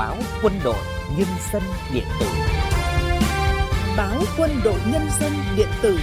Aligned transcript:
báo 0.00 0.16
quân 0.42 0.52
đội 0.64 0.76
nhân 1.18 1.28
dân 1.52 1.62
điện 1.94 2.04
tử 2.20 2.26
báo 3.96 4.22
quân 4.38 4.50
đội 4.64 4.78
nhân 4.92 5.02
dân 5.20 5.32
điện 5.56 5.68
tử 5.82 5.98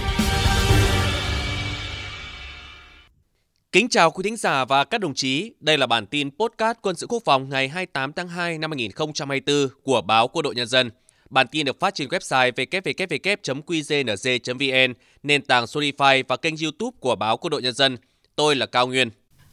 Kính 3.72 3.88
chào 3.88 4.10
quý 4.10 4.22
thính 4.22 4.36
giả 4.36 4.64
và 4.64 4.84
các 4.84 5.00
đồng 5.00 5.14
chí, 5.14 5.52
đây 5.60 5.78
là 5.78 5.86
bản 5.86 6.06
tin 6.06 6.30
podcast 6.30 6.78
quân 6.82 6.96
sự 6.96 7.06
quốc 7.06 7.22
phòng 7.24 7.48
ngày 7.48 7.68
28 7.68 8.12
tháng 8.12 8.28
2 8.28 8.58
năm 8.58 8.70
2024 8.70 9.68
của 9.82 10.00
báo 10.00 10.28
Quân 10.28 10.42
đội 10.42 10.54
Nhân 10.54 10.66
dân. 10.66 10.90
Bản 11.30 11.46
tin 11.48 11.66
được 11.66 11.80
phát 11.80 11.94
trên 11.94 12.08
website 12.08 12.52
www.qznz.vn, 12.52 14.94
nền 15.22 15.42
tảng 15.42 15.64
Spotify 15.64 16.22
và 16.28 16.36
kênh 16.36 16.54
YouTube 16.62 16.96
của 17.00 17.16
báo 17.16 17.36
Quân 17.36 17.50
đội 17.50 17.62
Nhân 17.62 17.74
dân. 17.74 17.96
Tôi 18.36 18.56
là 18.56 18.66
Cao 18.66 18.86
Nguyên. 18.86 19.10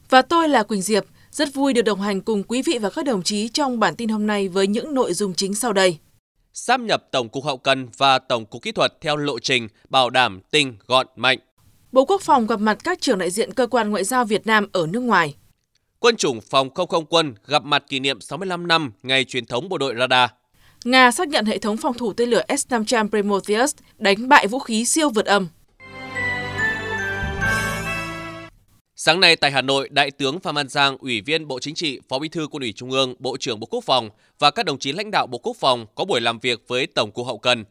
Và 0.09 0.21
tôi 0.21 0.49
là 0.49 0.63
Quỳnh 0.63 0.81
Diệp. 0.81 1.05
Rất 1.35 1.53
vui 1.53 1.73
được 1.73 1.81
đồng 1.81 2.01
hành 2.01 2.21
cùng 2.21 2.43
quý 2.43 2.61
vị 2.61 2.77
và 2.81 2.89
các 2.89 3.05
đồng 3.05 3.23
chí 3.23 3.47
trong 3.47 3.79
bản 3.79 3.95
tin 3.95 4.09
hôm 4.09 4.27
nay 4.27 4.47
với 4.47 4.67
những 4.67 4.93
nội 4.93 5.13
dung 5.13 5.33
chính 5.33 5.55
sau 5.55 5.73
đây. 5.73 5.97
Sáp 6.53 6.79
nhập 6.79 7.03
Tổng 7.11 7.29
cục 7.29 7.43
Hậu 7.43 7.57
cần 7.57 7.87
và 7.97 8.19
Tổng 8.19 8.45
cục 8.45 8.61
Kỹ 8.61 8.71
thuật 8.71 8.93
theo 9.01 9.15
lộ 9.15 9.39
trình 9.39 9.67
bảo 9.89 10.09
đảm 10.09 10.39
tinh, 10.51 10.77
gọn, 10.87 11.07
mạnh. 11.15 11.39
Bộ 11.91 12.05
Quốc 12.05 12.21
phòng 12.21 12.47
gặp 12.47 12.59
mặt 12.59 12.77
các 12.83 13.01
trưởng 13.01 13.17
đại 13.17 13.31
diện 13.31 13.53
cơ 13.53 13.67
quan 13.67 13.91
ngoại 13.91 14.03
giao 14.03 14.25
Việt 14.25 14.47
Nam 14.47 14.67
ở 14.71 14.87
nước 14.87 14.99
ngoài. 14.99 15.35
Quân 15.99 16.15
chủng 16.15 16.41
phòng 16.41 16.73
không 16.73 16.87
không 16.87 17.05
quân 17.05 17.35
gặp 17.47 17.63
mặt 17.63 17.83
kỷ 17.89 17.99
niệm 17.99 18.21
65 18.21 18.67
năm 18.67 18.91
ngày 19.03 19.25
truyền 19.25 19.45
thống 19.45 19.69
bộ 19.69 19.77
đội 19.77 19.95
radar. 19.99 20.29
Nga 20.85 21.11
xác 21.11 21.27
nhận 21.27 21.45
hệ 21.45 21.57
thống 21.57 21.77
phòng 21.77 21.93
thủ 21.93 22.13
tên 22.13 22.29
lửa 22.29 22.43
S-500 22.47 23.09
Prometheus 23.09 23.75
đánh 23.97 24.29
bại 24.29 24.47
vũ 24.47 24.59
khí 24.59 24.85
siêu 24.85 25.09
vượt 25.09 25.25
âm. 25.25 25.47
Sáng 29.05 29.19
nay 29.19 29.35
tại 29.35 29.51
Hà 29.51 29.61
Nội, 29.61 29.89
Đại 29.91 30.11
tướng 30.11 30.39
Phan 30.39 30.55
Văn 30.55 30.67
Giang, 30.67 30.97
Ủy 30.97 31.21
viên 31.21 31.47
Bộ 31.47 31.59
Chính 31.59 31.75
trị, 31.75 31.99
Phó 32.09 32.19
Bí 32.19 32.29
thư 32.29 32.47
Quân 32.47 32.61
ủy 32.61 32.73
Trung 32.73 32.91
ương, 32.91 33.15
Bộ 33.19 33.37
trưởng 33.37 33.59
Bộ 33.59 33.67
Quốc 33.67 33.83
phòng 33.83 34.09
và 34.39 34.51
các 34.51 34.65
đồng 34.65 34.79
chí 34.79 34.91
lãnh 34.91 35.11
đạo 35.11 35.27
Bộ 35.27 35.37
Quốc 35.37 35.57
phòng 35.59 35.85
có 35.95 36.05
buổi 36.05 36.21
làm 36.21 36.39
việc 36.39 36.63
với 36.67 36.87
Tổng 36.87 37.11
cục 37.11 37.25
Hậu 37.25 37.37
cần. 37.37 37.65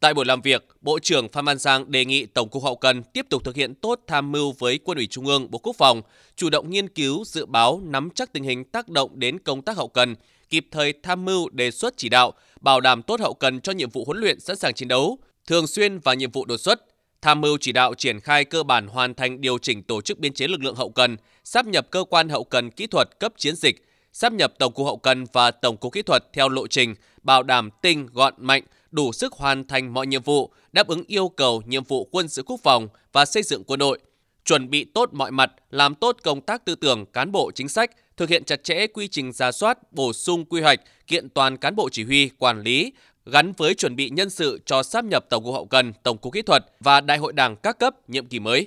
Tại 0.00 0.14
buổi 0.14 0.24
làm 0.24 0.40
việc, 0.40 0.66
Bộ 0.80 0.98
trưởng 0.98 1.28
Phan 1.28 1.44
Văn 1.44 1.58
Giang 1.58 1.90
đề 1.90 2.04
nghị 2.04 2.26
Tổng 2.26 2.48
cục 2.48 2.62
Hậu 2.62 2.76
cần 2.76 3.02
tiếp 3.02 3.26
tục 3.30 3.44
thực 3.44 3.56
hiện 3.56 3.74
tốt 3.74 4.00
tham 4.06 4.32
mưu 4.32 4.52
với 4.52 4.78
Quân 4.78 4.98
ủy 4.98 5.06
Trung 5.06 5.26
ương, 5.26 5.50
Bộ 5.50 5.58
Quốc 5.58 5.76
phòng, 5.76 6.02
chủ 6.36 6.50
động 6.50 6.70
nghiên 6.70 6.88
cứu, 6.88 7.24
dự 7.26 7.46
báo, 7.46 7.80
nắm 7.84 8.08
chắc 8.14 8.32
tình 8.32 8.44
hình 8.44 8.64
tác 8.64 8.88
động 8.88 9.10
đến 9.14 9.38
công 9.38 9.62
tác 9.62 9.76
hậu 9.76 9.88
cần, 9.88 10.14
kịp 10.48 10.66
thời 10.70 10.94
tham 11.02 11.24
mưu 11.24 11.48
đề 11.48 11.70
xuất 11.70 11.94
chỉ 11.96 12.08
đạo, 12.08 12.32
bảo 12.60 12.80
đảm 12.80 13.02
tốt 13.02 13.20
hậu 13.20 13.34
cần 13.34 13.60
cho 13.60 13.72
nhiệm 13.72 13.90
vụ 13.90 14.04
huấn 14.04 14.18
luyện 14.18 14.40
sẵn 14.40 14.56
sàng 14.56 14.74
chiến 14.74 14.88
đấu, 14.88 15.18
thường 15.46 15.66
xuyên 15.66 15.98
và 15.98 16.14
nhiệm 16.14 16.30
vụ 16.30 16.44
đột 16.44 16.60
xuất, 16.60 16.80
tham 17.22 17.40
mưu 17.40 17.58
chỉ 17.60 17.72
đạo 17.72 17.94
triển 17.94 18.20
khai 18.20 18.44
cơ 18.44 18.62
bản 18.62 18.86
hoàn 18.86 19.14
thành 19.14 19.40
điều 19.40 19.58
chỉnh 19.58 19.82
tổ 19.82 20.00
chức 20.00 20.18
biên 20.18 20.32
chế 20.32 20.48
lực 20.48 20.62
lượng 20.62 20.76
hậu 20.76 20.90
cần, 20.90 21.16
sắp 21.44 21.66
nhập 21.66 21.86
cơ 21.90 22.04
quan 22.10 22.28
hậu 22.28 22.44
cần 22.44 22.70
kỹ 22.70 22.86
thuật 22.86 23.08
cấp 23.20 23.32
chiến 23.36 23.56
dịch, 23.56 23.84
sắp 24.12 24.32
nhập 24.32 24.52
Tổng 24.58 24.72
cục 24.72 24.86
Hậu 24.86 24.96
cần 24.96 25.24
và 25.32 25.50
Tổng 25.50 25.76
cục 25.76 25.92
Kỹ 25.92 26.02
thuật 26.02 26.24
theo 26.32 26.48
lộ 26.48 26.66
trình, 26.66 26.94
bảo 27.22 27.42
đảm 27.42 27.70
tinh, 27.82 28.06
gọn, 28.12 28.34
mạnh, 28.36 28.62
đủ 28.90 29.12
sức 29.12 29.32
hoàn 29.32 29.66
thành 29.66 29.94
mọi 29.94 30.06
nhiệm 30.06 30.22
vụ, 30.22 30.52
đáp 30.72 30.86
ứng 30.88 31.04
yêu 31.06 31.28
cầu 31.28 31.62
nhiệm 31.66 31.84
vụ 31.84 32.08
quân 32.12 32.28
sự 32.28 32.42
quốc 32.42 32.60
phòng 32.62 32.88
và 33.12 33.24
xây 33.24 33.42
dựng 33.42 33.64
quân 33.64 33.78
đội, 33.78 33.98
chuẩn 34.44 34.70
bị 34.70 34.84
tốt 34.84 35.10
mọi 35.12 35.30
mặt, 35.30 35.52
làm 35.70 35.94
tốt 35.94 36.16
công 36.22 36.40
tác 36.40 36.64
tư 36.64 36.74
tưởng 36.74 37.06
cán 37.06 37.32
bộ 37.32 37.50
chính 37.54 37.68
sách, 37.68 37.90
thực 38.16 38.28
hiện 38.28 38.44
chặt 38.44 38.64
chẽ 38.64 38.86
quy 38.86 39.08
trình 39.08 39.32
ra 39.32 39.52
soát, 39.52 39.92
bổ 39.92 40.12
sung 40.12 40.44
quy 40.44 40.60
hoạch, 40.60 40.80
kiện 41.06 41.28
toàn 41.28 41.56
cán 41.56 41.76
bộ 41.76 41.88
chỉ 41.92 42.04
huy, 42.04 42.30
quản 42.38 42.60
lý, 42.60 42.92
gắn 43.30 43.52
với 43.56 43.74
chuẩn 43.74 43.96
bị 43.96 44.10
nhân 44.10 44.30
sự 44.30 44.60
cho 44.66 44.82
sáp 44.82 45.04
nhập 45.04 45.24
Tổng 45.30 45.44
cục 45.44 45.54
Hậu 45.54 45.66
cần, 45.66 45.92
Tổng 46.02 46.18
cục 46.18 46.32
Kỹ 46.32 46.42
thuật 46.42 46.64
và 46.80 47.00
Đại 47.00 47.18
hội 47.18 47.32
Đảng 47.32 47.56
các 47.56 47.78
cấp 47.78 47.94
nhiệm 48.08 48.26
kỳ 48.26 48.38
mới. 48.38 48.66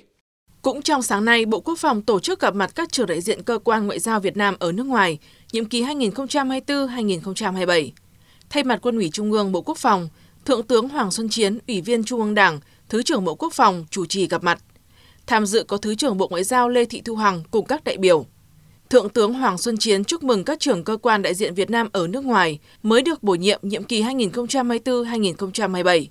Cũng 0.62 0.82
trong 0.82 1.02
sáng 1.02 1.24
nay, 1.24 1.46
Bộ 1.46 1.60
Quốc 1.60 1.78
phòng 1.78 2.02
tổ 2.02 2.20
chức 2.20 2.40
gặp 2.40 2.54
mặt 2.54 2.70
các 2.74 2.92
trưởng 2.92 3.06
đại 3.06 3.20
diện 3.20 3.42
cơ 3.42 3.58
quan 3.58 3.86
ngoại 3.86 3.98
giao 3.98 4.20
Việt 4.20 4.36
Nam 4.36 4.56
ở 4.58 4.72
nước 4.72 4.86
ngoài, 4.86 5.18
nhiệm 5.52 5.64
kỳ 5.64 5.82
2024-2027. 5.82 7.90
Thay 8.50 8.64
mặt 8.64 8.78
Quân 8.82 8.96
ủy 8.96 9.10
Trung 9.12 9.32
ương 9.32 9.52
Bộ 9.52 9.62
Quốc 9.62 9.78
phòng, 9.78 10.08
Thượng 10.44 10.66
tướng 10.66 10.88
Hoàng 10.88 11.10
Xuân 11.10 11.28
Chiến, 11.28 11.58
Ủy 11.68 11.80
viên 11.80 12.04
Trung 12.04 12.20
ương 12.20 12.34
Đảng, 12.34 12.60
Thứ 12.88 13.02
trưởng 13.02 13.24
Bộ 13.24 13.34
Quốc 13.34 13.52
phòng 13.52 13.86
chủ 13.90 14.06
trì 14.06 14.28
gặp 14.28 14.44
mặt. 14.44 14.58
Tham 15.26 15.46
dự 15.46 15.64
có 15.64 15.76
Thứ 15.76 15.94
trưởng 15.94 16.18
Bộ 16.18 16.28
Ngoại 16.28 16.44
giao 16.44 16.68
Lê 16.68 16.84
Thị 16.84 17.02
Thu 17.04 17.16
Hằng 17.16 17.42
cùng 17.50 17.66
các 17.66 17.84
đại 17.84 17.96
biểu. 17.96 18.26
Thượng 18.90 19.08
tướng 19.08 19.34
Hoàng 19.34 19.58
Xuân 19.58 19.76
Chiến 19.76 20.04
chúc 20.04 20.22
mừng 20.22 20.44
các 20.44 20.60
trưởng 20.60 20.84
cơ 20.84 20.96
quan 20.96 21.22
đại 21.22 21.34
diện 21.34 21.54
Việt 21.54 21.70
Nam 21.70 21.88
ở 21.92 22.06
nước 22.06 22.24
ngoài 22.24 22.58
mới 22.82 23.02
được 23.02 23.22
bổ 23.22 23.34
nhiệm 23.34 23.60
nhiệm 23.62 23.84
kỳ 23.84 24.02
2024-2027. 24.02 26.06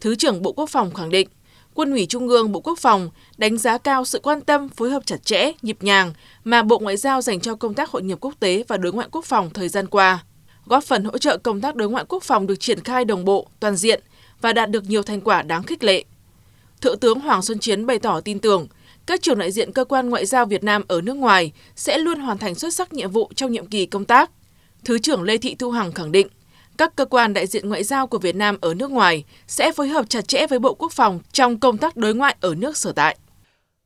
Thứ 0.00 0.14
trưởng 0.14 0.42
Bộ 0.42 0.52
Quốc 0.52 0.70
phòng 0.70 0.94
khẳng 0.94 1.10
định, 1.10 1.28
Quân 1.74 1.90
ủy 1.90 2.06
Trung 2.06 2.28
ương 2.28 2.52
Bộ 2.52 2.60
Quốc 2.60 2.78
phòng 2.78 3.10
đánh 3.38 3.58
giá 3.58 3.78
cao 3.78 4.04
sự 4.04 4.20
quan 4.22 4.40
tâm, 4.40 4.68
phối 4.68 4.90
hợp 4.90 5.06
chặt 5.06 5.24
chẽ, 5.24 5.52
nhịp 5.62 5.76
nhàng 5.80 6.12
mà 6.44 6.62
Bộ 6.62 6.78
Ngoại 6.78 6.96
giao 6.96 7.20
dành 7.20 7.40
cho 7.40 7.54
công 7.54 7.74
tác 7.74 7.90
hội 7.90 8.02
nhập 8.02 8.18
quốc 8.20 8.34
tế 8.40 8.64
và 8.68 8.76
đối 8.76 8.92
ngoại 8.92 9.08
quốc 9.12 9.24
phòng 9.24 9.50
thời 9.54 9.68
gian 9.68 9.86
qua, 9.86 10.24
góp 10.66 10.84
phần 10.84 11.04
hỗ 11.04 11.18
trợ 11.18 11.38
công 11.38 11.60
tác 11.60 11.76
đối 11.76 11.88
ngoại 11.88 12.04
quốc 12.08 12.22
phòng 12.22 12.46
được 12.46 12.60
triển 12.60 12.80
khai 12.80 13.04
đồng 13.04 13.24
bộ, 13.24 13.46
toàn 13.60 13.76
diện 13.76 14.02
và 14.40 14.52
đạt 14.52 14.70
được 14.70 14.84
nhiều 14.88 15.02
thành 15.02 15.20
quả 15.20 15.42
đáng 15.42 15.62
khích 15.62 15.84
lệ. 15.84 16.04
Thượng 16.80 16.98
tướng 16.98 17.20
Hoàng 17.20 17.42
Xuân 17.42 17.58
Chiến 17.58 17.86
bày 17.86 17.98
tỏ 17.98 18.20
tin 18.20 18.38
tưởng 18.38 18.66
các 19.06 19.22
trưởng 19.22 19.38
đại 19.38 19.52
diện 19.52 19.72
cơ 19.72 19.84
quan 19.84 20.10
ngoại 20.10 20.26
giao 20.26 20.46
Việt 20.46 20.64
Nam 20.64 20.82
ở 20.88 21.00
nước 21.00 21.16
ngoài 21.16 21.52
sẽ 21.76 21.98
luôn 21.98 22.20
hoàn 22.20 22.38
thành 22.38 22.54
xuất 22.54 22.74
sắc 22.74 22.92
nhiệm 22.92 23.10
vụ 23.10 23.30
trong 23.34 23.52
nhiệm 23.52 23.66
kỳ 23.66 23.86
công 23.86 24.04
tác. 24.04 24.30
Thứ 24.84 24.98
trưởng 24.98 25.22
Lê 25.22 25.38
Thị 25.38 25.54
Thu 25.54 25.70
Hằng 25.70 25.92
khẳng 25.92 26.12
định, 26.12 26.26
các 26.78 26.96
cơ 26.96 27.04
quan 27.04 27.34
đại 27.34 27.46
diện 27.46 27.68
ngoại 27.68 27.84
giao 27.84 28.06
của 28.06 28.18
Việt 28.18 28.36
Nam 28.36 28.56
ở 28.60 28.74
nước 28.74 28.90
ngoài 28.90 29.24
sẽ 29.46 29.72
phối 29.72 29.88
hợp 29.88 30.08
chặt 30.08 30.28
chẽ 30.28 30.46
với 30.46 30.58
Bộ 30.58 30.74
Quốc 30.74 30.92
phòng 30.92 31.20
trong 31.32 31.60
công 31.60 31.78
tác 31.78 31.96
đối 31.96 32.14
ngoại 32.14 32.36
ở 32.40 32.54
nước 32.54 32.76
sở 32.76 32.92
tại. 32.92 33.16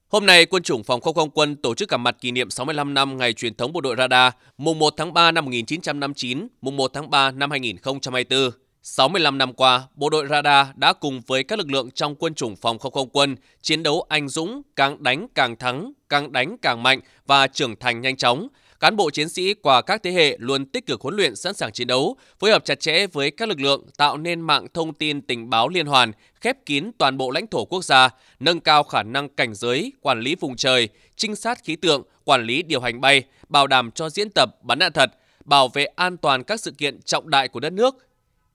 Hôm 0.09 0.27
nay, 0.27 0.47
Quân 0.47 0.63
chủng 0.63 0.85
Phòng 0.85 1.01
không 1.01 1.15
không 1.15 1.31
quân 1.31 1.57
tổ 1.57 1.75
chức 1.75 1.89
gặp 1.89 1.97
mặt 1.97 2.17
kỷ 2.21 2.31
niệm 2.31 2.51
65 2.51 2.95
năm 2.95 3.19
ngày 3.19 3.33
truyền 3.33 3.55
thống 3.55 3.73
bộ 3.73 3.81
đội 3.81 3.97
radar, 3.99 4.33
mùng 4.59 4.79
1 4.79 4.95
tháng 4.97 5.13
3 5.13 5.31
năm 5.31 5.45
1959, 5.45 6.49
mùng 6.61 6.77
1 6.77 6.91
tháng 6.95 7.11
3 7.11 7.31
năm 7.31 7.51
2024. 7.51 8.51
65 8.83 9.39
năm 9.39 9.53
qua, 9.53 9.83
bộ 9.95 10.11
đội 10.11 10.27
radar 10.31 10.67
đã 10.77 10.93
cùng 10.93 11.21
với 11.27 11.45
các 11.45 11.59
lực 11.59 11.71
lượng 11.71 11.91
trong 11.91 12.15
quân 12.15 12.35
chủng 12.35 12.57
phòng 12.57 12.79
không 12.79 12.93
không 12.93 13.09
quân 13.13 13.37
chiến 13.63 13.83
đấu 13.83 14.07
anh 14.09 14.29
dũng, 14.29 14.63
càng 14.77 15.03
đánh 15.03 15.27
càng 15.35 15.57
thắng, 15.57 15.93
càng 16.09 16.33
đánh 16.33 16.57
càng 16.63 16.83
mạnh 16.83 17.01
và 17.27 17.47
trưởng 17.47 17.77
thành 17.77 18.01
nhanh 18.01 18.17
chóng. 18.17 18.49
Cán 18.81 18.97
bộ 18.97 19.11
chiến 19.11 19.29
sĩ 19.29 19.55
qua 19.55 19.83
các 19.83 20.03
thế 20.03 20.13
hệ 20.13 20.37
luôn 20.39 20.67
tích 20.67 20.87
cực 20.87 21.01
huấn 21.01 21.17
luyện 21.17 21.37
sẵn 21.37 21.55
sàng 21.55 21.73
chiến 21.73 21.87
đấu, 21.87 22.17
phối 22.39 22.51
hợp 22.51 22.65
chặt 22.65 22.81
chẽ 22.81 23.07
với 23.07 23.31
các 23.31 23.49
lực 23.49 23.61
lượng 23.61 23.87
tạo 23.97 24.17
nên 24.17 24.41
mạng 24.41 24.67
thông 24.75 24.95
tin 24.95 25.23
tình 25.23 25.51
báo 25.51 25.69
liên 25.69 25.87
hoàn, 25.87 26.13
khép 26.41 26.57
kín 26.67 26.91
toàn 26.99 27.17
bộ 27.17 27.31
lãnh 27.31 27.47
thổ 27.47 27.65
quốc 27.65 27.85
gia, 27.85 28.09
nâng 28.41 28.61
cao 28.61 28.83
khả 28.83 29.03
năng 29.03 29.29
cảnh 29.29 29.55
giới, 29.55 29.93
quản 30.01 30.21
lý 30.21 30.35
vùng 30.35 30.57
trời, 30.57 30.89
trinh 31.17 31.37
sát 31.37 31.65
khí 31.65 31.77
tượng, 31.77 32.03
quản 32.25 32.43
lý 32.43 32.63
điều 32.63 32.81
hành 32.81 33.01
bay, 33.01 33.23
bảo 33.49 33.67
đảm 33.67 33.91
cho 33.91 34.11
diễn 34.11 34.31
tập 34.31 34.51
bắn 34.63 34.79
đạn 34.79 34.93
thật, 34.93 35.11
bảo 35.45 35.69
vệ 35.69 35.85
an 35.85 36.17
toàn 36.17 36.45
các 36.45 36.61
sự 36.61 36.71
kiện 36.71 37.03
trọng 37.03 37.31
đại 37.31 37.49
của 37.49 37.61
đất 37.61 37.73
nước, 37.73 38.10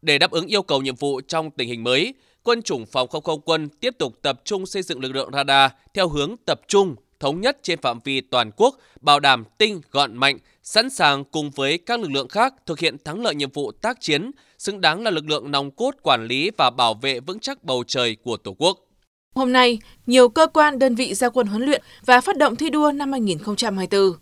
để 0.05 0.17
đáp 0.17 0.31
ứng 0.31 0.47
yêu 0.47 0.61
cầu 0.61 0.81
nhiệm 0.81 0.95
vụ 0.95 1.21
trong 1.27 1.51
tình 1.51 1.69
hình 1.69 1.83
mới, 1.83 2.13
quân 2.43 2.61
chủng 2.61 2.85
phòng 2.85 3.07
không 3.07 3.23
không 3.23 3.41
quân 3.41 3.69
tiếp 3.69 3.95
tục 3.99 4.19
tập 4.21 4.41
trung 4.45 4.65
xây 4.65 4.81
dựng 4.81 4.99
lực 4.99 5.15
lượng 5.15 5.29
radar 5.33 5.71
theo 5.93 6.09
hướng 6.09 6.35
tập 6.45 6.61
trung, 6.67 6.95
thống 7.19 7.41
nhất 7.41 7.57
trên 7.63 7.81
phạm 7.81 7.99
vi 8.03 8.21
toàn 8.21 8.51
quốc, 8.57 8.75
bảo 9.01 9.19
đảm 9.19 9.43
tinh, 9.57 9.81
gọn 9.91 10.17
mạnh, 10.17 10.37
sẵn 10.63 10.89
sàng 10.89 11.23
cùng 11.23 11.51
với 11.51 11.77
các 11.77 11.99
lực 11.99 12.11
lượng 12.11 12.27
khác 12.27 12.53
thực 12.65 12.79
hiện 12.79 12.97
thắng 13.05 13.21
lợi 13.21 13.35
nhiệm 13.35 13.51
vụ 13.51 13.71
tác 13.71 14.01
chiến, 14.01 14.31
xứng 14.57 14.81
đáng 14.81 15.03
là 15.03 15.11
lực 15.11 15.29
lượng 15.29 15.51
nòng 15.51 15.71
cốt 15.71 15.95
quản 16.01 16.25
lý 16.25 16.51
và 16.57 16.69
bảo 16.69 16.93
vệ 16.93 17.19
vững 17.19 17.39
chắc 17.39 17.63
bầu 17.63 17.83
trời 17.87 18.15
của 18.23 18.37
Tổ 18.37 18.55
quốc. 18.57 18.79
Hôm 19.35 19.51
nay, 19.51 19.79
nhiều 20.05 20.29
cơ 20.29 20.47
quan 20.47 20.79
đơn 20.79 20.95
vị 20.95 21.13
ra 21.13 21.29
quân 21.29 21.47
huấn 21.47 21.61
luyện 21.61 21.81
và 22.05 22.21
phát 22.21 22.37
động 22.37 22.55
thi 22.55 22.69
đua 22.69 22.91
năm 22.91 23.11
2024. 23.11 24.13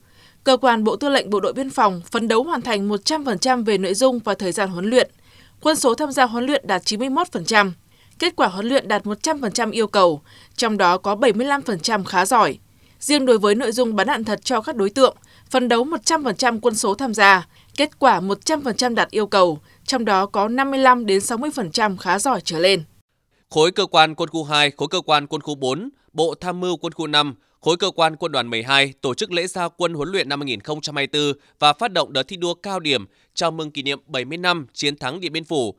Cơ 0.44 0.58
quan 0.58 0.84
Bộ 0.84 0.96
Tư 0.96 1.10
lệnh 1.10 1.30
Bộ 1.30 1.40
đội 1.40 1.54
Biên 1.54 1.70
phòng 1.70 2.02
phấn 2.12 2.28
đấu 2.28 2.44
hoàn 2.44 2.62
thành 2.62 2.90
100% 2.90 3.66
về 3.66 3.78
nội 3.78 3.94
dung 3.94 4.20
và 4.20 4.34
thời 4.34 4.52
gian 4.52 4.70
huấn 4.70 4.90
luyện– 4.90 5.12
Quân 5.64 5.76
số 5.76 5.96
tham 5.96 6.12
gia 6.12 6.26
huấn 6.26 6.46
luyện 6.46 6.68
đạt 6.68 6.82
91%, 6.82 7.72
kết 8.20 8.36
quả 8.36 8.48
huấn 8.48 8.66
luyện 8.66 8.88
đạt 8.88 9.04
100% 9.04 9.72
yêu 9.72 9.88
cầu, 9.88 10.22
trong 10.56 10.78
đó 10.78 10.98
có 10.98 11.16
75% 11.16 12.04
khá 12.04 12.26
giỏi. 12.26 12.58
Riêng 13.00 13.26
đối 13.26 13.38
với 13.38 13.56
nội 13.56 13.72
dung 13.72 13.96
bắn 13.96 14.08
đạn 14.08 14.24
thật 14.24 14.40
cho 14.44 14.62
các 14.62 14.76
đối 14.76 14.90
tượng, 14.90 15.16
phấn 15.50 15.68
đấu 15.68 15.86
100% 15.86 16.60
quân 16.62 16.76
số 16.76 16.96
tham 16.96 17.14
gia, 17.14 17.48
kết 17.78 18.00
quả 18.00 18.20
100% 18.20 18.96
đạt 18.96 19.12
yêu 19.12 19.28
cầu, 19.28 19.60
trong 19.86 20.06
đó 20.06 20.26
có 20.26 20.48
55 20.48 21.06
đến 21.06 21.20
60% 21.20 21.98
khá 21.98 22.20
giỏi 22.20 22.42
trở 22.44 22.60
lên. 22.60 22.84
Khối 23.50 23.72
cơ 23.72 23.86
quan 23.86 24.16
quân 24.16 24.30
khu 24.30 24.44
2, 24.44 24.72
khối 24.78 24.88
cơ 24.88 25.02
quan 25.02 25.28
quân 25.28 25.42
khu 25.42 25.56
4, 25.56 25.90
Bộ 26.14 26.36
Tham 26.40 26.60
mưu 26.60 26.78
quân 26.78 26.94
khu 26.94 27.08
5, 27.08 27.36
khối 27.64 27.78
cơ 27.78 27.92
quan 27.92 28.16
quân 28.16 28.32
đoàn 28.32 28.50
12 28.50 28.94
tổ 29.02 29.14
chức 29.14 29.32
lễ 29.32 29.48
gia 29.48 29.68
quân 29.68 29.94
huấn 29.94 30.10
luyện 30.10 30.30
năm 30.30 30.40
2024 30.40 31.34
và 31.60 31.74
phát 31.74 31.92
động 31.92 32.14
đợt 32.14 32.24
thi 32.24 32.38
đua 32.38 32.54
cao 32.54 32.80
điểm 32.80 33.06
chào 33.34 33.52
mừng 33.52 33.72
kỷ 33.72 33.84
niệm 33.84 34.00
70 34.08 34.38
năm 34.38 34.68
chiến 34.74 34.98
thắng 34.98 35.20
Điện 35.20 35.34
Biên 35.34 35.44
Phủ, 35.44 35.76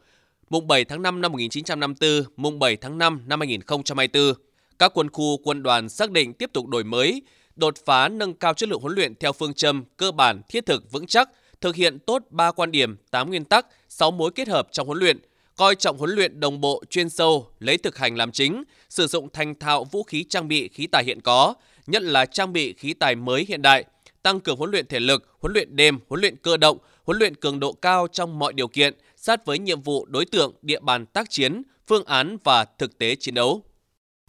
mùng 0.51 0.67
7 0.67 0.85
tháng 0.85 1.03
5 1.03 1.21
năm 1.21 1.33
1954, 1.33 2.33
mùng 2.37 2.59
7 2.59 2.77
tháng 2.77 2.99
5 2.99 3.23
năm 3.27 3.41
2024. 3.41 4.35
Các 4.79 4.93
quân 4.95 5.11
khu 5.11 5.37
quân 5.45 5.63
đoàn 5.63 5.89
xác 5.89 6.11
định 6.11 6.33
tiếp 6.33 6.51
tục 6.53 6.67
đổi 6.67 6.85
mới, 6.85 7.23
đột 7.57 7.75
phá 7.87 8.09
nâng 8.09 8.35
cao 8.35 8.55
chất 8.55 8.69
lượng 8.69 8.81
huấn 8.81 8.95
luyện 8.95 9.15
theo 9.15 9.33
phương 9.33 9.55
châm 9.55 9.85
cơ 9.97 10.13
bản, 10.13 10.41
thiết 10.49 10.67
thực, 10.67 10.93
vững 10.93 11.07
chắc, 11.07 11.29
thực 11.61 11.77
hiện 11.77 11.99
tốt 11.99 12.23
3 12.31 12.53
quan 12.53 12.71
điểm, 12.71 12.97
8 13.11 13.29
nguyên 13.29 13.45
tắc, 13.45 13.67
6 13.89 14.11
mối 14.11 14.31
kết 14.35 14.49
hợp 14.49 14.69
trong 14.73 14.87
huấn 14.87 14.99
luyện, 14.99 15.19
coi 15.57 15.75
trọng 15.75 15.99
huấn 15.99 16.11
luyện 16.11 16.41
đồng 16.41 16.61
bộ 16.61 16.83
chuyên 16.91 17.09
sâu, 17.09 17.47
lấy 17.59 17.79
thực 17.79 17.99
hành 17.99 18.17
làm 18.17 18.33
chính, 18.33 18.65
sử 18.89 19.07
dụng 19.07 19.29
thành 19.33 19.55
thạo 19.55 19.85
vũ 19.85 20.03
khí 20.03 20.25
trang 20.29 20.49
bị 20.49 20.69
khí 20.69 20.87
tài 20.87 21.05
hiện 21.05 21.21
có, 21.21 21.55
nhất 21.87 22.03
là 22.03 22.27
trang 22.27 22.53
bị 22.53 22.73
khí 22.73 22.95
tài 22.95 23.15
mới 23.15 23.45
hiện 23.49 23.63
đại, 23.63 23.85
tăng 24.23 24.41
cường 24.41 24.57
huấn 24.57 24.71
luyện 24.71 24.87
thể 24.87 25.01
lực, 25.01 25.37
huấn 25.41 25.53
luyện 25.53 25.77
đêm, 25.77 25.99
huấn 26.09 26.21
luyện 26.21 26.37
cơ 26.37 26.57
động, 26.57 26.79
huấn 27.05 27.19
luyện 27.19 27.35
cường 27.35 27.61
độ 27.61 27.73
cao 27.73 28.07
trong 28.13 28.39
mọi 28.39 28.53
điều 28.53 28.69
kiện, 28.69 28.95
sát 29.17 29.47
với 29.47 29.59
nhiệm 29.59 29.83
vụ 29.83 30.07
đối 30.07 30.25
tượng, 30.25 30.53
địa 30.63 30.81
bàn 30.81 31.07
tác 31.07 31.31
chiến, 31.31 31.63
phương 31.87 32.05
án 32.05 32.37
và 32.45 32.65
thực 32.79 32.99
tế 32.99 33.15
chiến 33.15 33.35
đấu. 33.35 33.63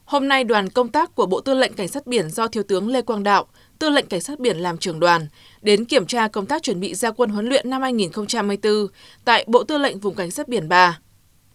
Hôm 0.06 0.28
nay, 0.28 0.44
đoàn 0.44 0.70
công 0.70 0.90
tác 0.90 1.16
của 1.16 1.26
Bộ 1.26 1.42
Tư 1.42 1.54
lệnh 1.54 1.74
Cảnh 1.74 1.88
sát 1.88 2.08
biển 2.08 2.30
do 2.30 2.48
Thiếu 2.48 2.64
tướng 2.64 2.88
Lê 2.88 3.02
Quang 3.02 3.24
Đạo, 3.24 3.48
Tư 3.80 3.90
lệnh 3.90 4.08
Cảnh 4.08 4.22
sát 4.22 4.40
biển 4.40 4.58
làm 4.58 4.78
trưởng 4.78 5.00
đoàn, 5.00 5.28
đến 5.62 5.86
kiểm 5.86 6.06
tra 6.06 6.28
công 6.28 6.46
tác 6.46 6.64
chuẩn 6.64 6.80
bị 6.80 6.96
gia 6.96 7.12
quân 7.12 7.30
huấn 7.30 7.50
luyện 7.50 7.70
năm 7.70 7.82
2024 7.82 8.88
tại 9.26 9.46
Bộ 9.48 9.64
Tư 9.64 9.78
lệnh 9.78 10.00
Vùng 10.00 10.16
Cảnh 10.16 10.32
sát 10.32 10.48
biển 10.48 10.70
3. 10.70 11.00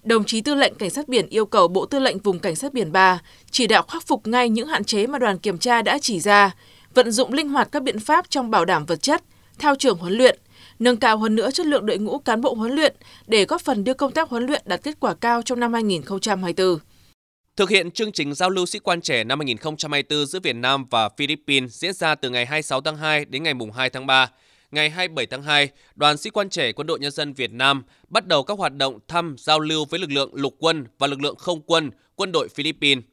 Đồng 0.03 0.25
chí 0.25 0.41
Tư 0.41 0.55
lệnh 0.55 0.75
Cảnh 0.75 0.91
sát 0.91 1.09
biển 1.09 1.29
yêu 1.29 1.47
cầu 1.47 1.69
Bộ 1.69 1.87
Tư 1.87 1.99
lệnh 1.99 2.19
Vùng 2.19 2.39
Cảnh 2.39 2.57
sát 2.57 2.73
biển 2.73 2.93
3 2.93 3.21
chỉ 3.51 3.67
đạo 3.67 3.83
khắc 3.83 4.07
phục 4.07 4.27
ngay 4.27 4.49
những 4.49 4.69
hạn 4.69 4.85
chế 4.85 5.07
mà 5.07 5.19
đoàn 5.19 5.39
kiểm 5.39 5.59
tra 5.59 5.83
đã 5.83 5.99
chỉ 5.99 6.21
ra, 6.21 6.55
vận 6.95 7.11
dụng 7.11 7.33
linh 7.33 7.49
hoạt 7.49 7.69
các 7.73 7.83
biện 7.83 8.01
pháp 8.01 8.31
trong 8.31 8.51
bảo 8.51 8.65
đảm 8.65 8.87
vật 8.87 9.03
chất, 9.03 9.23
theo 9.59 9.75
trường 9.75 9.99
huấn 9.99 10.13
luyện, 10.13 10.39
nâng 10.79 10.97
cao 10.97 11.19
hơn 11.19 11.35
nữa 11.35 11.51
chất 11.51 11.67
lượng 11.67 11.87
đội 11.87 11.99
ngũ 11.99 12.19
cán 12.19 12.41
bộ 12.41 12.55
huấn 12.55 12.73
luyện 12.73 12.97
để 13.27 13.45
góp 13.45 13.61
phần 13.61 13.85
đưa 13.85 13.95
công 13.95 14.13
tác 14.13 14.29
huấn 14.29 14.47
luyện 14.47 14.63
đạt 14.65 14.83
kết 14.83 15.01
quả 15.01 15.15
cao 15.15 15.43
trong 15.43 15.61
năm 15.61 15.73
2024. 15.73 16.79
Thực 17.57 17.71
hiện 17.71 17.91
chương 17.91 18.13
trình 18.13 18.35
giao 18.35 18.51
lưu 18.51 18.67
sĩ 18.67 18.79
quan 18.79 19.01
trẻ 19.01 19.25
năm 19.25 19.39
2024 19.39 20.27
giữa 20.27 20.41
Việt 20.41 20.57
Nam 20.57 20.85
và 20.91 21.09
Philippines 21.09 21.73
diễn 21.73 21.93
ra 21.93 22.15
từ 22.15 22.31
ngày 22.31 22.47
26 22.47 22.81
tháng 22.81 22.97
2 22.97 23.25
đến 23.25 23.43
ngày 23.43 23.55
2 23.75 23.91
tháng 23.91 24.07
3, 24.07 24.31
ngày 24.71 24.91
27 24.91 25.27
tháng 25.27 25.43
2, 25.43 25.69
đoàn 25.95 26.17
sĩ 26.17 26.31
quan 26.31 26.51
trẻ 26.51 26.73
Quân 26.73 26.87
đội 26.87 26.99
Nhân 26.99 27.11
dân 27.11 27.33
Việt 27.33 27.53
Nam 27.53 27.83
bắt 28.09 28.27
đầu 28.27 28.43
các 28.43 28.59
hoạt 28.59 28.77
động 28.77 28.99
thăm 29.09 29.37
giao 29.39 29.61
lưu 29.61 29.85
với 29.85 30.01
lực 30.01 30.11
lượng 30.11 30.35
lục 30.35 30.57
quân 30.59 30.87
và 30.99 31.07
lực 31.07 31.21
lượng 31.21 31.37
không 31.37 31.61
quân 31.61 31.91
quân 32.17 32.33
đội 32.33 32.49
Philippines. 32.49 33.05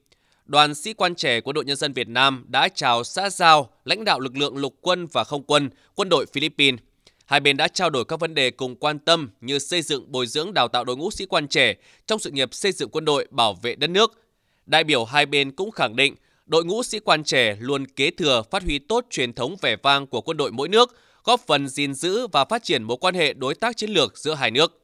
Đoàn 0.46 0.76
sĩ 0.76 0.94
quan 0.94 1.16
trẻ 1.16 1.42
Quân 1.42 1.54
đội 1.54 1.66
Nhân 1.66 1.76
dân 1.76 1.94
Việt 1.94 2.08
Nam 2.08 2.46
đã 2.48 2.70
chào 2.70 3.04
xã 3.04 3.30
giao 3.30 3.70
lãnh 3.86 4.04
đạo 4.04 4.20
lực 4.20 4.38
lượng 4.38 4.58
lục 4.58 4.76
quân 4.82 5.08
và 5.08 5.24
không 5.24 5.44
quân 5.44 5.70
quân 5.96 6.10
đội 6.10 6.26
Philippines. 6.34 6.80
Hai 7.26 7.40
bên 7.40 7.58
đã 7.58 7.68
trao 7.68 7.90
đổi 7.90 8.06
các 8.06 8.20
vấn 8.20 8.34
đề 8.34 8.52
cùng 8.52 8.76
quan 8.76 9.00
tâm 9.00 9.30
như 9.42 9.60
xây 9.60 9.82
dựng 9.82 10.12
bồi 10.12 10.28
dưỡng 10.28 10.54
đào 10.54 10.68
tạo 10.68 10.84
đội 10.84 10.98
ngũ 10.98 11.12
sĩ 11.12 11.26
quan 11.26 11.48
trẻ 11.48 11.76
trong 12.08 12.20
sự 12.20 12.32
nghiệp 12.32 12.54
xây 12.54 12.72
dựng 12.72 12.90
quân 12.90 13.06
đội 13.06 13.28
bảo 13.32 13.54
vệ 13.54 13.76
đất 13.76 13.90
nước. 13.90 14.22
Đại 14.66 14.84
biểu 14.84 15.06
hai 15.06 15.26
bên 15.26 15.52
cũng 15.52 15.72
khẳng 15.72 15.96
định 15.96 16.16
đội 16.46 16.66
ngũ 16.66 16.84
sĩ 16.84 17.00
quan 17.00 17.24
trẻ 17.24 17.58
luôn 17.60 17.88
kế 17.88 18.12
thừa 18.12 18.42
phát 18.52 18.64
huy 18.64 18.80
tốt 18.80 19.06
truyền 19.10 19.34
thống 19.34 19.56
vẻ 19.62 19.76
vang 19.84 20.08
của 20.08 20.22
quân 20.22 20.38
đội 20.38 20.52
mỗi 20.52 20.70
nước, 20.70 20.96
góp 21.28 21.48
phần 21.48 21.68
gìn 21.68 21.94
giữ 21.94 22.28
và 22.28 22.46
phát 22.46 22.64
triển 22.64 22.84
mối 22.84 22.98
quan 23.02 23.16
hệ 23.16 23.34
đối 23.34 23.56
tác 23.56 23.78
chiến 23.78 23.90
lược 23.90 24.18
giữa 24.18 24.34
hai 24.34 24.52
nước. 24.52 24.84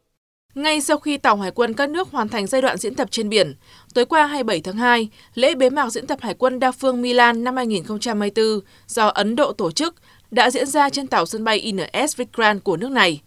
Ngay 0.55 0.81
sau 0.81 0.97
khi 0.97 1.17
tàu 1.17 1.37
hải 1.37 1.51
quân 1.51 1.73
các 1.73 1.89
nước 1.89 2.11
hoàn 2.11 2.29
thành 2.29 2.47
giai 2.47 2.61
đoạn 2.61 2.77
diễn 2.77 2.95
tập 2.95 3.07
trên 3.11 3.29
biển, 3.29 3.55
tối 3.93 4.05
qua 4.05 4.27
27 4.27 4.61
tháng 4.61 4.77
2, 4.77 5.09
lễ 5.33 5.55
bế 5.55 5.69
mạc 5.69 5.89
diễn 5.89 6.07
tập 6.07 6.19
hải 6.21 6.33
quân 6.33 6.59
đa 6.59 6.71
phương 6.71 7.01
Milan 7.01 7.43
năm 7.43 7.55
2024 7.55 8.45
do 8.87 9.07
Ấn 9.07 9.35
Độ 9.35 9.53
tổ 9.53 9.71
chức 9.71 9.95
đã 10.31 10.49
diễn 10.49 10.67
ra 10.67 10.89
trên 10.89 11.07
tàu 11.07 11.25
sân 11.25 11.43
bay 11.43 11.57
INS 11.57 12.17
Vikrant 12.17 12.63
của 12.63 12.77
nước 12.77 12.91
này. 12.91 13.21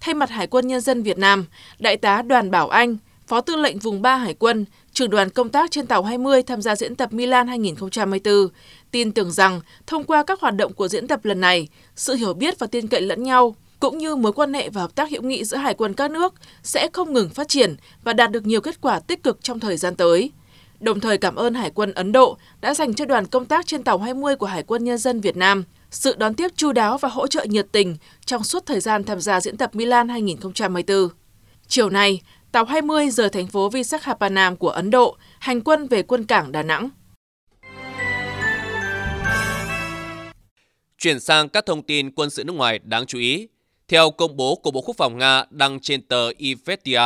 Thay 0.00 0.14
mặt 0.14 0.30
Hải 0.30 0.46
quân 0.46 0.66
Nhân 0.66 0.80
dân 0.80 1.02
Việt 1.02 1.18
Nam, 1.18 1.46
Đại 1.78 1.96
tá 1.96 2.22
Đoàn 2.22 2.50
Bảo 2.50 2.68
Anh, 2.68 2.96
Phó 3.26 3.40
Tư 3.40 3.56
lệnh 3.56 3.78
Vùng 3.78 4.02
3 4.02 4.16
Hải 4.16 4.34
quân, 4.34 4.64
trưởng 4.92 5.10
đoàn 5.10 5.30
công 5.30 5.48
tác 5.48 5.70
trên 5.70 5.86
tàu 5.86 6.02
20 6.02 6.42
tham 6.42 6.62
gia 6.62 6.76
diễn 6.76 6.96
tập 6.96 7.12
Milan 7.12 7.48
2024, 7.48 8.48
tin 8.90 9.12
tưởng 9.12 9.30
rằng 9.30 9.60
thông 9.86 10.04
qua 10.04 10.22
các 10.22 10.40
hoạt 10.40 10.56
động 10.56 10.72
của 10.72 10.88
diễn 10.88 11.06
tập 11.06 11.24
lần 11.24 11.40
này, 11.40 11.68
sự 11.96 12.14
hiểu 12.14 12.34
biết 12.34 12.58
và 12.58 12.66
tin 12.66 12.88
cậy 12.88 13.00
lẫn 13.00 13.22
nhau 13.22 13.56
cũng 13.80 13.98
như 13.98 14.16
mối 14.16 14.32
quan 14.32 14.54
hệ 14.54 14.70
và 14.70 14.80
hợp 14.80 14.94
tác 14.94 15.10
hữu 15.10 15.22
nghị 15.22 15.44
giữa 15.44 15.56
hải 15.56 15.74
quân 15.74 15.94
các 15.94 16.10
nước 16.10 16.34
sẽ 16.62 16.88
không 16.92 17.12
ngừng 17.12 17.28
phát 17.28 17.48
triển 17.48 17.76
và 18.04 18.12
đạt 18.12 18.30
được 18.30 18.46
nhiều 18.46 18.60
kết 18.60 18.80
quả 18.80 19.00
tích 19.00 19.22
cực 19.22 19.38
trong 19.42 19.60
thời 19.60 19.76
gian 19.76 19.96
tới. 19.96 20.30
Đồng 20.80 21.00
thời 21.00 21.18
cảm 21.18 21.36
ơn 21.36 21.54
Hải 21.54 21.70
quân 21.70 21.92
Ấn 21.92 22.12
Độ 22.12 22.36
đã 22.60 22.74
dành 22.74 22.94
cho 22.94 23.04
đoàn 23.04 23.26
công 23.26 23.44
tác 23.44 23.66
trên 23.66 23.82
tàu 23.82 23.98
20 23.98 24.36
của 24.36 24.46
Hải 24.46 24.62
quân 24.62 24.84
Nhân 24.84 24.98
dân 24.98 25.20
Việt 25.20 25.36
Nam 25.36 25.64
sự 25.90 26.14
đón 26.18 26.34
tiếp 26.34 26.50
chu 26.56 26.72
đáo 26.72 26.98
và 26.98 27.08
hỗ 27.08 27.26
trợ 27.26 27.44
nhiệt 27.44 27.66
tình 27.72 27.96
trong 28.26 28.44
suốt 28.44 28.66
thời 28.66 28.80
gian 28.80 29.04
tham 29.04 29.20
gia 29.20 29.40
diễn 29.40 29.56
tập 29.56 29.74
Milan 29.74 30.08
2024. 30.08 31.08
Chiều 31.68 31.90
nay, 31.90 32.20
tàu 32.56 32.64
20 32.64 33.10
rời 33.10 33.30
thành 33.30 33.46
phố 33.46 33.68
Visakhapatnam 33.68 34.56
của 34.56 34.68
Ấn 34.68 34.90
Độ, 34.90 35.16
hành 35.38 35.60
quân 35.60 35.88
về 35.88 36.02
quân 36.02 36.24
cảng 36.24 36.52
Đà 36.52 36.62
Nẵng. 36.62 36.88
Chuyển 40.98 41.20
sang 41.20 41.48
các 41.48 41.66
thông 41.66 41.82
tin 41.82 42.10
quân 42.10 42.30
sự 42.30 42.44
nước 42.44 42.52
ngoài 42.52 42.78
đáng 42.78 43.06
chú 43.06 43.18
ý. 43.18 43.48
Theo 43.88 44.10
công 44.10 44.36
bố 44.36 44.54
của 44.54 44.70
Bộ 44.70 44.80
Quốc 44.80 44.96
phòng 44.98 45.18
Nga 45.18 45.44
đăng 45.50 45.80
trên 45.80 46.02
tờ 46.02 46.28
Ivestia, 46.36 47.00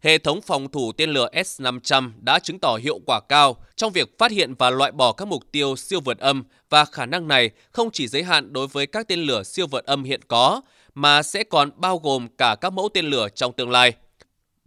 hệ 0.00 0.18
thống 0.18 0.40
phòng 0.40 0.68
thủ 0.68 0.92
tên 0.92 1.10
lửa 1.10 1.28
S-500 1.32 2.10
đã 2.20 2.38
chứng 2.38 2.58
tỏ 2.58 2.76
hiệu 2.76 3.00
quả 3.06 3.20
cao 3.28 3.56
trong 3.76 3.92
việc 3.92 4.18
phát 4.18 4.30
hiện 4.30 4.54
và 4.54 4.70
loại 4.70 4.92
bỏ 4.92 5.12
các 5.12 5.28
mục 5.28 5.42
tiêu 5.52 5.76
siêu 5.76 6.00
vượt 6.00 6.18
âm 6.18 6.44
và 6.70 6.84
khả 6.84 7.06
năng 7.06 7.28
này 7.28 7.50
không 7.70 7.90
chỉ 7.90 8.08
giới 8.08 8.22
hạn 8.22 8.52
đối 8.52 8.66
với 8.66 8.86
các 8.86 9.08
tên 9.08 9.20
lửa 9.20 9.42
siêu 9.42 9.66
vượt 9.66 9.84
âm 9.84 10.04
hiện 10.04 10.20
có, 10.28 10.60
mà 10.94 11.22
sẽ 11.22 11.44
còn 11.44 11.70
bao 11.76 11.98
gồm 11.98 12.28
cả 12.38 12.56
các 12.60 12.72
mẫu 12.72 12.88
tên 12.94 13.06
lửa 13.06 13.28
trong 13.34 13.52
tương 13.52 13.70
lai. 13.70 13.92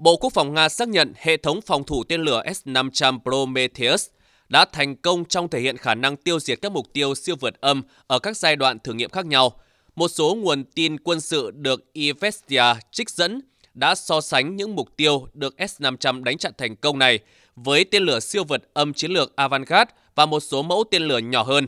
Bộ 0.01 0.17
Quốc 0.17 0.33
phòng 0.33 0.53
Nga 0.53 0.69
xác 0.69 0.89
nhận 0.89 1.13
hệ 1.17 1.37
thống 1.37 1.61
phòng 1.61 1.83
thủ 1.83 2.03
tên 2.03 2.21
lửa 2.21 2.43
S-500 2.45 3.19
Prometheus 3.19 4.07
đã 4.49 4.65
thành 4.65 4.95
công 4.95 5.25
trong 5.25 5.49
thể 5.49 5.59
hiện 5.59 5.77
khả 5.77 5.95
năng 5.95 6.17
tiêu 6.17 6.39
diệt 6.39 6.59
các 6.61 6.71
mục 6.71 6.93
tiêu 6.93 7.15
siêu 7.15 7.35
vượt 7.39 7.61
âm 7.61 7.83
ở 8.07 8.19
các 8.19 8.37
giai 8.37 8.55
đoạn 8.55 8.79
thử 8.79 8.93
nghiệm 8.93 9.09
khác 9.09 9.25
nhau. 9.25 9.51
Một 9.95 10.07
số 10.07 10.35
nguồn 10.35 10.63
tin 10.63 10.99
quân 10.99 11.21
sự 11.21 11.51
được 11.51 11.93
Ivestia 11.93 12.63
trích 12.91 13.09
dẫn 13.09 13.41
đã 13.73 13.95
so 13.95 14.21
sánh 14.21 14.55
những 14.55 14.75
mục 14.75 14.97
tiêu 14.97 15.27
được 15.33 15.55
S-500 15.57 16.23
đánh 16.23 16.37
chặn 16.37 16.51
thành 16.57 16.75
công 16.75 16.99
này 16.99 17.19
với 17.55 17.83
tên 17.83 18.03
lửa 18.03 18.19
siêu 18.19 18.43
vượt 18.43 18.73
âm 18.73 18.93
chiến 18.93 19.11
lược 19.11 19.35
Avangard 19.35 19.91
và 20.15 20.25
một 20.25 20.39
số 20.39 20.61
mẫu 20.61 20.83
tên 20.91 21.01
lửa 21.01 21.17
nhỏ 21.17 21.43
hơn. 21.43 21.67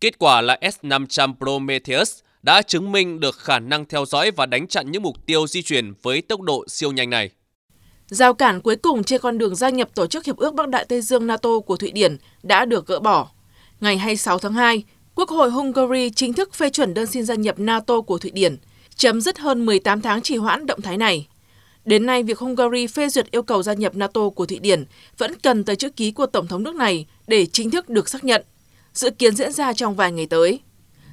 Kết 0.00 0.18
quả 0.18 0.40
là 0.40 0.58
S-500 0.60 1.34
Prometheus 1.38 2.18
đã 2.42 2.62
chứng 2.62 2.92
minh 2.92 3.20
được 3.20 3.38
khả 3.38 3.58
năng 3.58 3.84
theo 3.84 4.04
dõi 4.04 4.30
và 4.30 4.46
đánh 4.46 4.66
chặn 4.66 4.90
những 4.90 5.02
mục 5.02 5.26
tiêu 5.26 5.46
di 5.46 5.62
chuyển 5.62 5.92
với 6.02 6.22
tốc 6.22 6.40
độ 6.40 6.64
siêu 6.68 6.92
nhanh 6.92 7.10
này. 7.10 7.30
Giao 8.08 8.34
cản 8.34 8.60
cuối 8.60 8.76
cùng 8.76 9.04
trên 9.04 9.20
con 9.20 9.38
đường 9.38 9.56
gia 9.56 9.70
nhập 9.70 9.88
Tổ 9.94 10.06
chức 10.06 10.24
Hiệp 10.24 10.36
ước 10.36 10.54
Bắc 10.54 10.68
Đại 10.68 10.84
Tây 10.84 11.00
Dương 11.00 11.26
NATO 11.26 11.60
của 11.60 11.76
Thụy 11.76 11.92
Điển 11.92 12.16
đã 12.42 12.64
được 12.64 12.86
gỡ 12.86 13.00
bỏ. 13.00 13.28
Ngày 13.80 13.98
26 13.98 14.38
tháng 14.38 14.52
2, 14.52 14.84
Quốc 15.14 15.28
hội 15.28 15.50
Hungary 15.50 16.10
chính 16.10 16.32
thức 16.32 16.54
phê 16.54 16.70
chuẩn 16.70 16.94
đơn 16.94 17.06
xin 17.06 17.24
gia 17.24 17.34
nhập 17.34 17.58
NATO 17.58 18.00
của 18.00 18.18
Thụy 18.18 18.30
Điển, 18.30 18.56
chấm 18.96 19.20
dứt 19.20 19.38
hơn 19.38 19.66
18 19.66 20.00
tháng 20.00 20.22
trì 20.22 20.36
hoãn 20.36 20.66
động 20.66 20.80
thái 20.80 20.96
này. 20.96 21.26
Đến 21.84 22.06
nay, 22.06 22.22
việc 22.22 22.38
Hungary 22.38 22.86
phê 22.86 23.08
duyệt 23.08 23.30
yêu 23.30 23.42
cầu 23.42 23.62
gia 23.62 23.72
nhập 23.72 23.96
NATO 23.96 24.28
của 24.30 24.46
Thụy 24.46 24.58
Điển 24.58 24.84
vẫn 25.18 25.34
cần 25.42 25.64
tới 25.64 25.76
chữ 25.76 25.90
ký 25.90 26.12
của 26.12 26.26
Tổng 26.26 26.46
thống 26.46 26.62
nước 26.62 26.74
này 26.74 27.06
để 27.26 27.46
chính 27.46 27.70
thức 27.70 27.88
được 27.88 28.08
xác 28.08 28.24
nhận, 28.24 28.44
dự 28.94 29.10
kiến 29.10 29.36
diễn 29.36 29.52
ra 29.52 29.72
trong 29.72 29.94
vài 29.94 30.12
ngày 30.12 30.26
tới. 30.26 30.60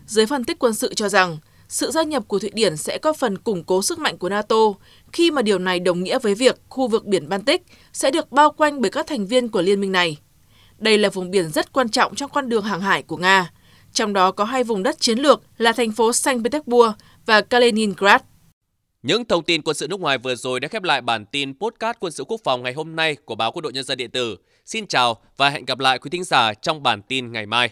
Giới 0.07 0.25
phân 0.25 0.43
tích 0.43 0.59
quân 0.59 0.73
sự 0.73 0.93
cho 0.93 1.09
rằng, 1.09 1.37
sự 1.71 1.91
gia 1.91 2.03
nhập 2.03 2.23
của 2.27 2.39
Thụy 2.39 2.49
Điển 2.53 2.77
sẽ 2.77 2.97
có 2.97 3.13
phần 3.13 3.37
củng 3.37 3.63
cố 3.63 3.81
sức 3.81 3.99
mạnh 3.99 4.17
của 4.17 4.29
NATO 4.29 4.55
khi 5.11 5.31
mà 5.31 5.41
điều 5.41 5.59
này 5.59 5.79
đồng 5.79 6.03
nghĩa 6.03 6.19
với 6.19 6.35
việc 6.35 6.59
khu 6.69 6.87
vực 6.87 7.05
biển 7.05 7.29
Baltic 7.29 7.61
sẽ 7.93 8.11
được 8.11 8.31
bao 8.31 8.51
quanh 8.51 8.81
bởi 8.81 8.91
các 8.91 9.07
thành 9.07 9.27
viên 9.27 9.49
của 9.49 9.61
liên 9.61 9.81
minh 9.81 9.91
này. 9.91 10.17
Đây 10.77 10.97
là 10.97 11.09
vùng 11.09 11.31
biển 11.31 11.49
rất 11.49 11.73
quan 11.73 11.89
trọng 11.89 12.15
trong 12.15 12.31
con 12.33 12.49
đường 12.49 12.63
hàng 12.63 12.81
hải 12.81 13.03
của 13.03 13.17
Nga, 13.17 13.51
trong 13.93 14.13
đó 14.13 14.31
có 14.31 14.43
hai 14.43 14.63
vùng 14.63 14.83
đất 14.83 14.99
chiến 14.99 15.19
lược 15.19 15.41
là 15.57 15.71
thành 15.71 15.91
phố 15.91 16.13
Saint 16.13 16.43
Petersburg 16.43 16.91
và 17.25 17.41
Kaliningrad. 17.41 18.21
Những 19.03 19.25
thông 19.25 19.43
tin 19.43 19.61
quân 19.61 19.75
sự 19.75 19.87
nước 19.87 19.99
ngoài 19.99 20.17
vừa 20.17 20.35
rồi 20.35 20.59
đã 20.59 20.67
khép 20.67 20.83
lại 20.83 21.01
bản 21.01 21.25
tin 21.25 21.59
podcast 21.59 21.97
quân 21.99 22.11
sự 22.11 22.23
quốc 22.23 22.41
phòng 22.43 22.63
ngày 22.63 22.73
hôm 22.73 22.95
nay 22.95 23.15
của 23.25 23.35
báo 23.35 23.51
Quân 23.51 23.63
đội 23.63 23.73
Nhân 23.73 23.83
dân 23.83 23.97
điện 23.97 24.11
tử. 24.11 24.37
Xin 24.65 24.87
chào 24.87 25.17
và 25.37 25.49
hẹn 25.49 25.65
gặp 25.65 25.79
lại 25.79 25.99
quý 25.99 26.09
thính 26.09 26.23
giả 26.23 26.53
trong 26.53 26.83
bản 26.83 27.01
tin 27.01 27.31
ngày 27.31 27.45
mai. 27.45 27.69